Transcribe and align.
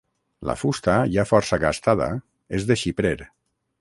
La 0.49 0.55
fusta, 0.61 0.95
ja 1.15 1.25
força 1.31 1.59
gastada, 1.65 2.07
és 2.61 2.67
de 2.73 2.79
xiprer. 2.85 3.17